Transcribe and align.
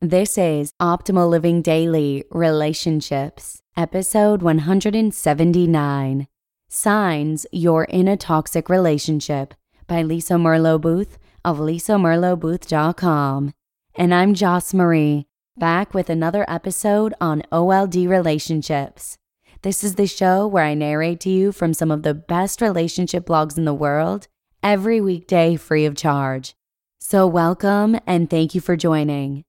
This 0.00 0.38
is 0.38 0.70
Optimal 0.80 1.28
Living 1.28 1.60
Daily 1.60 2.22
Relationships, 2.30 3.62
episode 3.76 4.42
179 4.42 6.28
Signs 6.68 7.46
You're 7.50 7.82
in 7.82 8.06
a 8.06 8.16
Toxic 8.16 8.68
Relationship 8.68 9.54
by 9.88 10.02
Lisa 10.02 10.34
Merlo 10.34 10.80
Booth 10.80 11.18
of 11.44 11.58
lisamerlobooth.com. 11.58 13.54
And 13.96 14.14
I'm 14.14 14.34
Joss 14.34 14.72
Marie, 14.72 15.26
back 15.56 15.92
with 15.92 16.08
another 16.08 16.48
episode 16.48 17.12
on 17.20 17.42
OLD 17.50 17.96
relationships. 17.96 19.18
This 19.62 19.82
is 19.82 19.96
the 19.96 20.06
show 20.06 20.46
where 20.46 20.62
I 20.62 20.74
narrate 20.74 21.18
to 21.22 21.30
you 21.30 21.50
from 21.50 21.74
some 21.74 21.90
of 21.90 22.04
the 22.04 22.14
best 22.14 22.60
relationship 22.60 23.26
blogs 23.26 23.58
in 23.58 23.64
the 23.64 23.74
world 23.74 24.28
every 24.62 25.00
weekday 25.00 25.56
free 25.56 25.86
of 25.86 25.96
charge. 25.96 26.54
So, 27.00 27.26
welcome 27.26 27.98
and 28.06 28.30
thank 28.30 28.54
you 28.54 28.60
for 28.60 28.76
joining. 28.76 29.42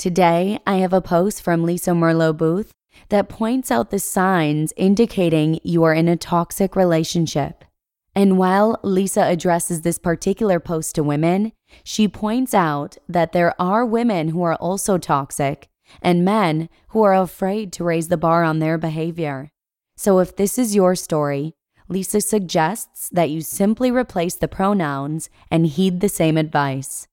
Today, 0.00 0.58
I 0.66 0.76
have 0.76 0.94
a 0.94 1.02
post 1.02 1.42
from 1.42 1.62
Lisa 1.62 1.90
Merlo 1.90 2.34
Booth 2.34 2.72
that 3.10 3.28
points 3.28 3.70
out 3.70 3.90
the 3.90 3.98
signs 3.98 4.72
indicating 4.74 5.60
you 5.62 5.82
are 5.82 5.92
in 5.92 6.08
a 6.08 6.16
toxic 6.16 6.74
relationship. 6.74 7.66
And 8.14 8.38
while 8.38 8.80
Lisa 8.82 9.24
addresses 9.24 9.82
this 9.82 9.98
particular 9.98 10.58
post 10.58 10.94
to 10.94 11.02
women, 11.02 11.52
she 11.84 12.08
points 12.08 12.54
out 12.54 12.96
that 13.10 13.32
there 13.32 13.54
are 13.60 13.84
women 13.84 14.30
who 14.30 14.40
are 14.42 14.54
also 14.54 14.96
toxic 14.96 15.68
and 16.00 16.24
men 16.24 16.70
who 16.88 17.02
are 17.02 17.14
afraid 17.14 17.70
to 17.74 17.84
raise 17.84 18.08
the 18.08 18.16
bar 18.16 18.42
on 18.42 18.58
their 18.58 18.78
behavior. 18.78 19.50
So 19.98 20.18
if 20.20 20.34
this 20.34 20.56
is 20.56 20.74
your 20.74 20.94
story, 20.94 21.52
Lisa 21.88 22.22
suggests 22.22 23.10
that 23.10 23.28
you 23.28 23.42
simply 23.42 23.90
replace 23.90 24.36
the 24.36 24.48
pronouns 24.48 25.28
and 25.50 25.66
heed 25.66 26.00
the 26.00 26.08
same 26.08 26.38
advice. 26.38 27.06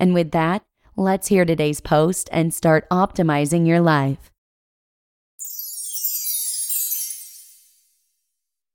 And 0.00 0.12
with 0.12 0.32
that, 0.32 0.64
Let's 0.98 1.28
hear 1.28 1.44
today's 1.44 1.82
post 1.82 2.30
and 2.32 2.54
start 2.54 2.88
optimizing 2.88 3.66
your 3.66 3.80
life. 3.80 4.30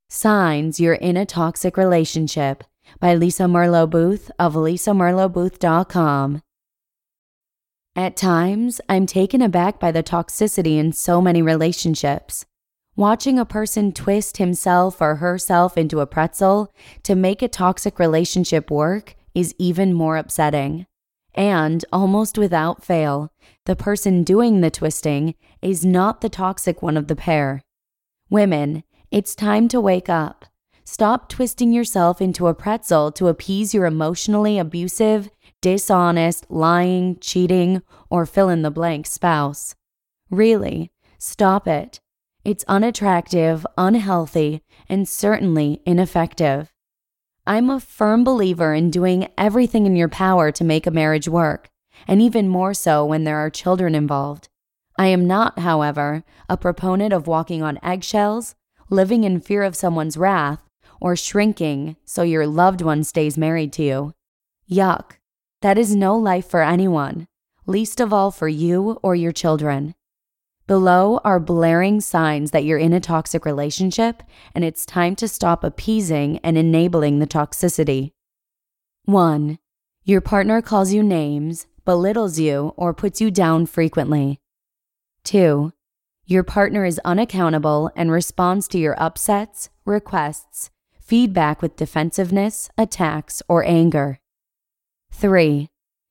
Signs 0.08 0.80
You're 0.80 0.94
in 0.94 1.18
a 1.18 1.26
Toxic 1.26 1.78
Relationship 1.78 2.64
by 3.00 3.16
Lisa 3.16 3.46
Merlo 3.46 3.90
Booth 3.90 4.30
of 4.38 4.54
lisamerlobooth.com. 4.54 6.44
At 7.96 8.16
times, 8.16 8.82
I'm 8.88 9.08
taken 9.08 9.42
aback 9.42 9.80
by 9.80 9.92
the 9.92 10.04
toxicity 10.04 10.78
in 10.78 10.94
so 10.94 11.24
many 11.24 11.42
relationships. 11.42 12.46
Watching 12.96 13.40
a 13.40 13.46
person 13.46 13.94
twist 13.94 14.38
himself 14.38 15.02
or 15.02 15.16
herself 15.16 15.76
into 15.76 16.02
a 16.02 16.06
pretzel 16.06 16.72
to 17.02 17.16
make 17.16 17.42
a 17.42 17.48
toxic 17.48 17.98
relationship 17.98 18.70
work 18.70 19.16
is 19.34 19.56
even 19.58 19.92
more 19.92 20.18
upsetting. 20.18 20.86
And 21.34 21.86
almost 21.94 22.38
without 22.38 22.84
fail, 22.84 23.32
the 23.66 23.76
person 23.76 24.24
doing 24.24 24.62
the 24.62 24.72
twisting 24.72 25.36
is 25.62 25.86
not 25.86 26.22
the 26.22 26.30
toxic 26.30 26.82
one 26.82 26.98
of 26.98 27.08
the 27.08 27.16
pair. 27.16 27.62
Women, 28.30 28.84
it's 29.12 29.36
time 29.36 29.68
to 29.70 29.80
wake 29.80 30.10
up. 30.10 30.46
Stop 30.84 31.30
twisting 31.30 31.72
yourself 31.72 32.22
into 32.22 32.48
a 32.48 32.54
pretzel 32.54 33.12
to 33.14 33.28
appease 33.28 33.74
your 33.74 33.86
emotionally 33.86 34.58
abusive, 34.58 35.30
dishonest, 35.62 36.46
lying, 36.50 37.18
cheating, 37.20 37.82
or 38.10 38.26
fill 38.26 38.50
in 38.50 38.62
the 38.62 38.72
blank 38.72 39.06
spouse. 39.06 39.76
Really, 40.30 40.92
stop 41.18 41.68
it. 41.68 42.00
It's 42.44 42.66
unattractive, 42.68 43.66
unhealthy, 43.78 44.64
and 44.90 45.08
certainly 45.08 45.82
ineffective. 45.86 46.74
I'm 47.48 47.72
a 47.72 47.80
firm 47.80 48.24
believer 48.24 48.76
in 48.76 48.92
doing 48.92 49.28
everything 49.36 49.88
in 49.88 49.96
your 49.96 50.10
power 50.10 50.52
to 50.52 50.64
make 50.64 50.86
a 50.86 50.92
marriage 50.92 51.28
work, 51.28 51.70
and 52.08 52.22
even 52.22 52.48
more 52.48 52.76
so 52.76 53.04
when 53.04 53.24
there 53.24 53.38
are 53.38 53.50
children 53.50 53.96
involved. 53.96 54.48
I 55.00 55.08
am 55.08 55.26
not, 55.26 55.58
however, 55.58 56.24
a 56.48 56.56
proponent 56.56 57.14
of 57.14 57.26
walking 57.26 57.64
on 57.64 57.80
eggshells, 57.82 58.54
living 58.92 59.24
in 59.24 59.42
fear 59.42 59.64
of 59.64 59.76
someone's 59.76 60.18
wrath, 60.18 60.62
or 61.00 61.16
shrinking 61.16 61.96
so 62.06 62.22
your 62.22 62.46
loved 62.46 62.82
one 62.82 63.04
stays 63.04 63.40
married 63.40 63.74
to 63.74 63.84
you. 63.84 64.14
Yuck. 64.70 65.14
That 65.64 65.80
is 65.80 65.96
no 65.96 66.16
life 66.16 66.48
for 66.48 66.62
anyone, 66.62 67.28
least 67.66 68.00
of 68.00 68.14
all 68.14 68.30
for 68.30 68.48
you 68.48 69.00
or 69.02 69.16
your 69.16 69.32
children. 69.32 69.96
Below 70.72 71.20
are 71.26 71.42
blaring 71.42 72.00
signs 72.00 72.52
that 72.52 72.64
you're 72.64 72.78
in 72.78 72.94
a 72.94 73.02
toxic 73.02 73.44
relationship 73.44 74.24
and 74.56 74.64
it's 74.64 74.86
time 74.86 75.18
to 75.18 75.28
stop 75.28 75.66
appeasing 75.66 76.38
and 76.46 76.58
enabling 76.58 77.20
the 77.20 77.28
toxicity. 77.28 78.14
1. 79.04 79.60
Your 80.06 80.22
partner 80.22 80.62
calls 80.62 80.94
you 80.94 81.04
names, 81.04 81.68
belittles 81.84 82.40
you, 82.40 82.74
or 82.78 82.94
puts 82.94 83.20
you 83.20 83.30
down 83.30 83.66
frequently. 83.66 84.40
2. 85.26 85.74
Your 86.26 86.44
partner 86.44 86.86
is 86.86 87.02
unaccountable 87.04 87.92
and 87.94 88.10
responds 88.10 88.70
to 88.70 88.80
your 88.80 88.96
upsets, 88.98 89.70
requests, 89.84 90.70
feedback 91.02 91.62
with 91.62 91.76
defensiveness, 91.76 92.70
attacks, 92.78 93.44
or 93.50 93.66
anger. 93.66 94.22
3. 95.12 95.68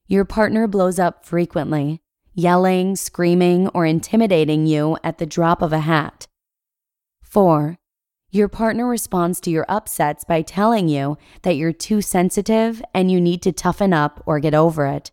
Your 0.06 0.27
partner 0.27 0.66
blows 0.66 0.98
up 0.98 1.25
frequently, 1.25 2.03
yelling, 2.34 2.96
screaming, 2.96 3.68
or 3.68 3.86
intimidating 3.86 4.66
you 4.66 4.96
at 5.02 5.18
the 5.18 5.26
drop 5.26 5.62
of 5.62 5.72
a 5.72 5.80
hat. 5.80 6.26
4. 7.22 7.78
Your 8.30 8.48
partner 8.48 8.86
responds 8.86 9.41
to 9.41 9.50
your 9.50 9.66
upsets 9.68 10.24
by 10.24 10.42
telling 10.42 10.88
you 10.88 11.18
that 11.42 11.56
you're 11.56 11.72
too 11.72 12.00
sensitive 12.00 12.82
and 12.94 13.10
you 13.10 13.20
need 13.20 13.42
to 13.42 13.52
toughen 13.52 13.92
up 13.92 14.22
or 14.24 14.38
get 14.38 14.54
over 14.54 14.86
it. 14.86 15.10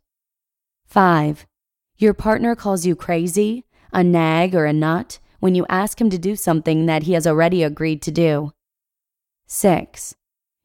5. 0.85 1.45
Your 1.97 2.13
partner 2.13 2.55
calls 2.55 2.85
you 2.85 2.95
crazy, 2.95 3.65
a 3.91 4.03
nag, 4.03 4.53
or 4.53 4.65
a 4.65 4.73
nut 4.73 5.19
when 5.39 5.55
you 5.55 5.65
ask 5.67 5.99
him 5.99 6.09
to 6.11 6.17
do 6.17 6.35
something 6.35 6.85
that 6.85 7.03
he 7.03 7.13
has 7.13 7.25
already 7.25 7.63
agreed 7.63 8.01
to 8.03 8.11
do. 8.11 8.51
6. 9.47 10.15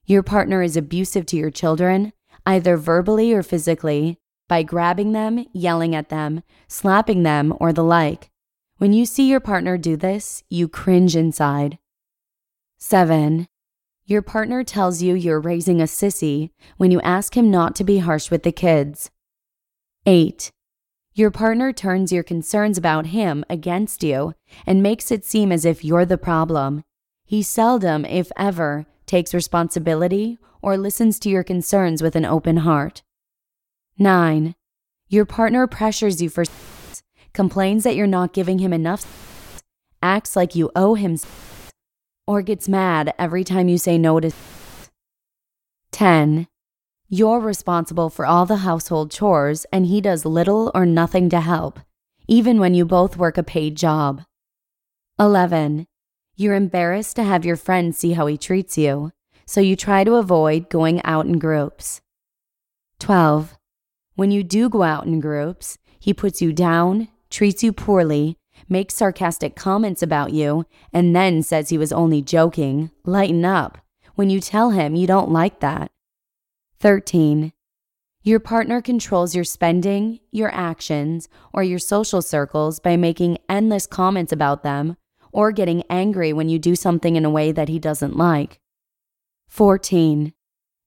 Your 0.05 0.23
partner 0.23 0.63
is 0.63 0.77
abusive 0.77 1.25
to 1.27 1.37
your 1.37 1.51
children, 1.51 2.13
either 2.45 2.77
verbally 2.77 3.33
or 3.33 3.43
physically, 3.43 4.19
by 4.49 4.63
grabbing 4.63 5.13
them, 5.13 5.47
yelling 5.53 5.95
at 5.95 6.09
them, 6.09 6.43
slapping 6.69 7.23
them, 7.23 7.55
or 7.59 7.73
the 7.73 7.85
like. 7.85 8.31
When 8.79 8.93
you 8.93 9.07
see 9.07 9.29
your 9.29 9.41
partner 9.41 9.79
do 9.79 9.97
this, 9.97 10.43
you 10.49 10.69
cringe 10.69 11.15
inside. 11.15 11.79
7. 12.79 13.47
Your 14.07 14.23
partner 14.23 14.65
tells 14.65 15.01
you 15.01 15.15
you're 15.15 15.41
raising 15.41 15.81
a 15.81 15.85
sissy 15.85 16.51
when 16.77 16.91
you 16.91 17.01
ask 17.03 17.37
him 17.37 17.51
not 17.51 17.77
to 17.77 17.85
be 17.85 17.99
harsh 17.99 18.31
with 18.31 18.43
the 18.43 18.53
kids. 18.53 19.11
8. 20.05 20.51
Your 21.15 21.31
partner 21.31 21.73
turns 21.73 22.11
your 22.11 22.23
concerns 22.23 22.77
about 22.77 23.07
him 23.07 23.45
against 23.49 24.03
you 24.03 24.35
and 24.67 24.83
makes 24.83 25.11
it 25.11 25.25
seem 25.25 25.53
as 25.53 25.65
if 25.65 25.85
you're 25.85 26.07
the 26.07 26.19
problem. 26.19 26.83
He 27.25 27.43
seldom, 27.43 28.05
if 28.05 28.33
ever, 28.37 28.87
takes 29.07 29.33
responsibility 29.33 30.39
or 30.61 30.77
listens 30.77 31.19
to 31.21 31.29
your 31.29 31.45
concerns 31.45 32.03
with 32.03 32.17
an 32.17 32.25
open 32.25 32.59
heart. 32.59 33.03
9. 34.03 34.55
Your 35.09 35.25
partner 35.25 35.67
pressures 35.67 36.21
you 36.21 36.29
for 36.29 36.45
complains 37.33 37.85
that 37.85 37.97
you're 37.97 38.07
not 38.07 38.33
giving 38.33 38.59
him 38.59 38.73
enough 38.73 39.63
acts 40.03 40.35
like 40.35 40.55
you 40.55 40.71
owe 40.75 40.95
him 40.95 41.17
or 42.27 42.43
gets 42.43 42.69
mad 42.69 43.15
every 43.19 43.45
time 43.45 43.69
you 43.69 43.79
say 43.79 43.97
no 43.97 44.21
to 44.21 44.31
10. 45.93 46.49
You're 47.09 47.41
responsible 47.41 48.11
for 48.11 48.27
all 48.27 48.47
the 48.47 48.57
household 48.57 49.11
chores 49.11 49.65
and 49.73 49.87
he 49.87 50.01
does 50.01 50.25
little 50.25 50.71
or 50.75 50.87
nothing 50.87 51.29
to 51.31 51.41
help, 51.41 51.79
even 52.27 52.59
when 52.59 52.75
you 52.75 52.85
both 52.85 53.17
work 53.17 53.39
a 53.39 53.43
paid 53.43 53.77
job. 53.77 54.23
11. 55.19 55.87
You're 56.37 56.55
embarrassed 56.55 57.17
to 57.17 57.23
have 57.23 57.45
your 57.45 57.57
friends 57.57 57.99
see 57.99 58.13
how 58.13 58.27
he 58.27 58.39
treats 58.39 58.79
you, 58.79 59.13
so 59.47 59.61
you 59.61 59.77
try 59.77 60.05
to 60.05 60.15
avoid 60.15 60.71
going 60.71 61.03
out 61.05 61.27
in 61.27 61.39
groups. 61.39 62.01
12. 62.99 63.59
When 64.15 64.31
you 64.31 64.43
do 64.45 64.69
go 64.69 64.83
out 64.83 65.07
in 65.07 65.21
groups, 65.21 65.79
he 65.99 66.13
puts 66.13 66.43
you 66.43 66.53
down, 66.53 67.09
treats 67.31 67.63
you 67.63 67.73
poorly, 67.73 68.37
makes 68.69 68.95
sarcastic 68.95 69.57
comments 69.57 70.03
about 70.03 70.33
you, 70.33 70.67
and 70.93 71.17
then 71.17 71.43
says 71.43 71.69
he 71.69 71.79
was 71.79 71.93
only 71.93 72.21
joking. 72.21 72.91
Lighten 73.05 73.45
up 73.45 73.79
when 74.15 74.31
you 74.31 74.41
tell 74.41 74.71
him 74.71 74.95
you 74.95 75.07
don't 75.07 75.31
like 75.31 75.61
that. 75.61 75.91
13. 76.81 77.53
Your 78.23 78.39
partner 78.39 78.81
controls 78.81 79.35
your 79.35 79.45
spending, 79.45 80.21
your 80.31 80.53
actions, 80.55 81.29
or 81.53 81.63
your 81.63 81.79
social 81.79 82.23
circles 82.23 82.79
by 82.79 82.97
making 82.97 83.39
endless 83.49 83.87
comments 83.87 84.33
about 84.33 84.63
them 84.63 84.97
or 85.33 85.51
getting 85.51 85.83
angry 85.89 86.33
when 86.33 86.49
you 86.49 86.59
do 86.59 86.77
something 86.77 87.17
in 87.17 87.25
a 87.25 87.31
way 87.31 87.51
that 87.51 87.69
he 87.69 87.79
doesn't 87.79 88.17
like. 88.17 88.61
14. 89.49 90.35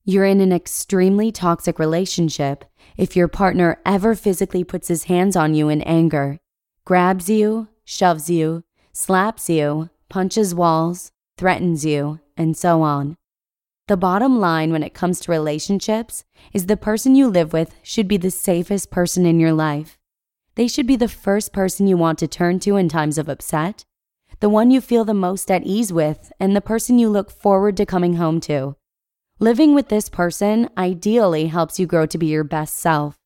You're 0.08 0.24
in 0.24 0.40
an 0.40 0.52
extremely 0.52 1.32
toxic 1.32 1.80
relationship 1.80 2.64
if 2.96 3.16
your 3.16 3.26
partner 3.26 3.80
ever 3.84 4.14
physically 4.14 4.62
puts 4.62 4.86
his 4.86 5.04
hands 5.04 5.34
on 5.34 5.52
you 5.52 5.68
in 5.68 5.82
anger, 5.82 6.38
grabs 6.84 7.28
you, 7.28 7.66
shoves 7.84 8.30
you, 8.30 8.62
slaps 8.92 9.50
you, 9.50 9.90
punches 10.08 10.54
walls, 10.54 11.10
threatens 11.36 11.84
you, 11.84 12.20
and 12.36 12.56
so 12.56 12.82
on. 12.82 13.16
The 13.88 13.96
bottom 13.96 14.38
line 14.38 14.70
when 14.70 14.84
it 14.84 14.94
comes 14.94 15.18
to 15.20 15.32
relationships 15.32 16.22
is 16.52 16.66
the 16.66 16.76
person 16.76 17.16
you 17.16 17.26
live 17.26 17.52
with 17.52 17.74
should 17.82 18.06
be 18.06 18.16
the 18.16 18.30
safest 18.30 18.92
person 18.92 19.26
in 19.26 19.40
your 19.40 19.52
life. 19.52 19.98
They 20.54 20.68
should 20.68 20.86
be 20.86 20.94
the 20.94 21.08
first 21.08 21.52
person 21.52 21.88
you 21.88 21.96
want 21.96 22.20
to 22.20 22.28
turn 22.28 22.60
to 22.60 22.76
in 22.76 22.88
times 22.88 23.18
of 23.18 23.28
upset, 23.28 23.84
the 24.38 24.48
one 24.48 24.70
you 24.70 24.80
feel 24.80 25.04
the 25.04 25.14
most 25.14 25.50
at 25.50 25.64
ease 25.64 25.92
with, 25.92 26.30
and 26.38 26.54
the 26.54 26.60
person 26.60 26.96
you 27.00 27.08
look 27.08 27.28
forward 27.28 27.76
to 27.78 27.84
coming 27.84 28.14
home 28.14 28.38
to. 28.42 28.76
Living 29.38 29.74
with 29.74 29.90
this 29.90 30.08
person 30.08 30.66
ideally 30.78 31.48
helps 31.48 31.78
you 31.78 31.86
grow 31.86 32.06
to 32.06 32.16
be 32.16 32.24
your 32.24 32.42
best 32.42 32.74
self. 32.78 33.18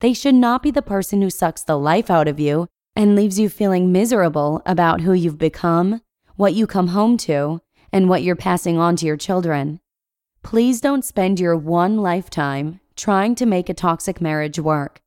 They 0.00 0.12
should 0.12 0.34
not 0.34 0.62
be 0.62 0.70
the 0.70 0.82
person 0.82 1.22
who 1.22 1.30
sucks 1.30 1.62
the 1.62 1.78
life 1.78 2.10
out 2.10 2.28
of 2.28 2.38
you 2.38 2.66
and 2.94 3.16
leaves 3.16 3.38
you 3.38 3.48
feeling 3.48 3.90
miserable 3.90 4.60
about 4.66 5.00
who 5.00 5.14
you've 5.14 5.38
become, 5.38 6.02
what 6.34 6.52
you 6.52 6.66
come 6.66 6.88
home 6.88 7.16
to, 7.16 7.62
and 7.90 8.06
what 8.06 8.22
you're 8.22 8.36
passing 8.36 8.76
on 8.76 8.96
to 8.96 9.06
your 9.06 9.16
children. 9.16 9.80
Please 10.42 10.82
don't 10.82 11.06
spend 11.06 11.40
your 11.40 11.56
one 11.56 11.96
lifetime 11.96 12.80
trying 12.94 13.34
to 13.36 13.46
make 13.46 13.70
a 13.70 13.74
toxic 13.74 14.20
marriage 14.20 14.58
work. 14.58 15.00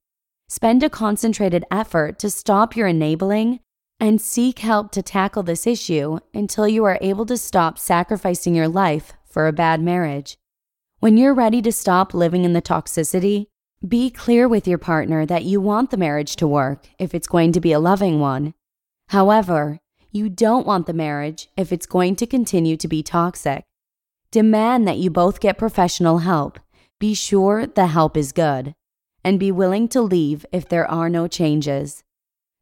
Spend 0.48 0.82
a 0.82 0.90
concentrated 0.90 1.64
effort 1.70 2.18
to 2.18 2.32
stop 2.32 2.76
your 2.76 2.88
enabling 2.88 3.60
and 4.00 4.20
seek 4.20 4.58
help 4.58 4.92
to 4.94 5.04
tackle 5.04 5.44
this 5.44 5.68
issue 5.68 6.18
until 6.34 6.68
you 6.68 6.84
are 6.86 6.98
able 7.02 7.28
to 7.28 7.38
stop 7.38 7.78
sacrificing 7.78 8.56
your 8.56 8.68
life 8.68 9.14
for 9.28 9.48
a 9.48 9.54
bad 9.54 9.80
marriage. 9.80 10.39
When 11.02 11.16
you're 11.16 11.34
ready 11.34 11.62
to 11.62 11.72
stop 11.72 12.14
living 12.14 12.44
in 12.44 12.52
the 12.52 12.62
toxicity, 12.62 13.46
be 13.88 14.10
clear 14.10 14.50
with 14.50 14.68
your 14.68 14.78
partner 14.78 15.26
that 15.26 15.46
you 15.46 15.62
want 15.62 15.92
the 15.92 15.98
marriage 15.98 16.36
to 16.36 16.46
work 16.46 16.90
if 17.00 17.16
it's 17.16 17.26
going 17.26 17.54
to 17.54 17.62
be 17.62 17.72
a 17.72 17.80
loving 17.80 18.20
one. 18.20 18.54
However, 19.08 19.80
you 20.12 20.28
don't 20.28 20.68
want 20.68 20.88
the 20.88 20.94
marriage 20.94 21.48
if 21.56 21.72
it's 21.72 21.86
going 21.86 22.18
to 22.18 22.28
continue 22.28 22.76
to 22.76 22.88
be 22.90 23.02
toxic. 23.02 23.64
Demand 24.32 24.86
that 24.90 24.98
you 24.98 25.10
both 25.10 25.40
get 25.40 25.58
professional 25.58 26.18
help. 26.18 26.60
Be 27.00 27.14
sure 27.14 27.66
the 27.66 27.88
help 27.88 28.18
is 28.18 28.34
good. 28.34 28.76
And 29.24 29.40
be 29.40 29.54
willing 29.54 29.88
to 29.90 30.02
leave 30.02 30.46
if 30.52 30.68
there 30.68 30.86
are 30.92 31.08
no 31.08 31.30
changes. 31.30 32.04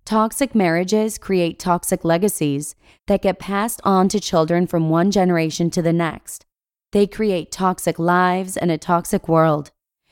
Toxic 0.05 0.53
marriages 0.53 1.17
create 1.17 1.57
toxic 1.57 2.05
legacies 2.05 2.75
that 3.07 3.23
get 3.23 3.39
passed 3.39 3.81
on 3.83 4.07
to 4.09 4.19
children 4.19 4.67
from 4.67 4.91
one 4.91 5.09
generation 5.09 5.71
to 5.71 5.81
the 5.81 5.91
next. 5.91 6.46
They 6.91 7.07
create 7.07 7.51
toxic 7.51 7.99
lives 7.99 8.57
and 8.57 8.71
a 8.71 8.77
toxic 8.77 9.27
world. 9.27 9.71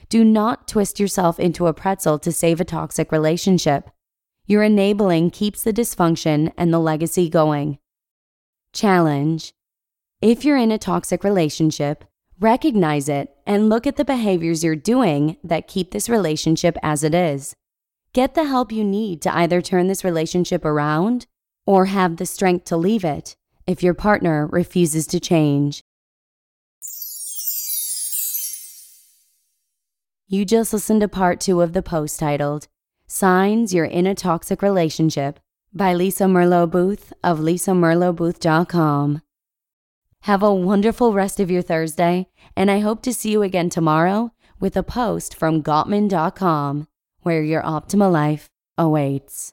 Do 0.09 0.23
not 0.23 0.67
twist 0.67 0.99
yourself 0.99 1.39
into 1.39 1.67
a 1.67 1.73
pretzel 1.73 2.19
to 2.19 2.31
save 2.31 2.59
a 2.61 2.65
toxic 2.65 3.11
relationship. 3.11 3.89
Your 4.45 4.63
enabling 4.63 5.31
keeps 5.31 5.63
the 5.63 5.73
dysfunction 5.73 6.51
and 6.57 6.73
the 6.73 6.79
legacy 6.79 7.29
going. 7.29 7.79
Challenge 8.73 9.53
if 10.21 10.43
you're 10.43 10.57
in 10.57 10.71
a 10.71 10.77
toxic 10.77 11.23
relationship, 11.23 12.03
recognize 12.39 13.09
it 13.09 13.35
and 13.45 13.69
look 13.69 13.85
at 13.85 13.95
the 13.95 14.05
behaviors 14.05 14.63
you're 14.63 14.75
doing 14.75 15.37
that 15.43 15.67
keep 15.67 15.91
this 15.91 16.09
relationship 16.09 16.77
as 16.81 17.03
it 17.03 17.13
is. 17.13 17.53
Get 18.13 18.33
the 18.33 18.45
help 18.45 18.71
you 18.71 18.83
need 18.83 19.21
to 19.21 19.35
either 19.35 19.61
turn 19.61 19.87
this 19.87 20.03
relationship 20.03 20.65
around 20.65 21.27
or 21.67 21.85
have 21.85 22.17
the 22.17 22.25
strength 22.25 22.65
to 22.65 22.77
leave 22.77 23.03
it 23.03 23.35
if 23.67 23.83
your 23.83 23.93
partner 23.93 24.47
refuses 24.47 25.05
to 25.07 25.19
change. 25.19 25.83
You 30.27 30.43
just 30.43 30.73
listened 30.73 31.01
to 31.01 31.07
part 31.07 31.39
two 31.39 31.61
of 31.61 31.73
the 31.73 31.83
post 31.83 32.19
titled 32.19 32.67
Signs 33.05 33.75
You're 33.75 33.85
in 33.85 34.07
a 34.07 34.15
Toxic 34.15 34.63
Relationship 34.63 35.39
by 35.71 35.93
Lisa 35.93 36.23
Merlo 36.23 36.65
Booth 36.67 37.13
of 37.23 37.37
lisamerlobooth.com. 37.37 39.21
Have 40.21 40.41
a 40.41 40.55
wonderful 40.55 41.13
rest 41.13 41.39
of 41.39 41.51
your 41.51 41.61
Thursday, 41.61 42.25
and 42.57 42.71
I 42.71 42.79
hope 42.79 43.03
to 43.03 43.13
see 43.13 43.29
you 43.29 43.43
again 43.43 43.69
tomorrow 43.69 44.31
with 44.59 44.75
a 44.75 44.81
post 44.81 45.35
from 45.35 45.61
Gottman.com 45.61 46.87
where 47.21 47.43
your 47.43 47.61
optimal 47.61 48.11
life 48.11 48.49
awaits. 48.79 49.35